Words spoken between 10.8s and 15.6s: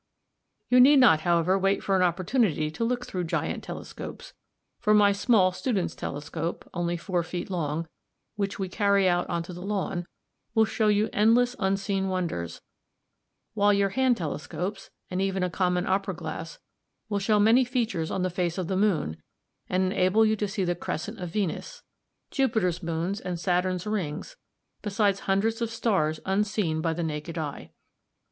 you endless unseen wonders; while your hand telescopes, and even a